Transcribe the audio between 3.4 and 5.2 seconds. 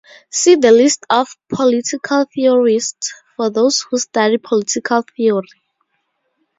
those who study political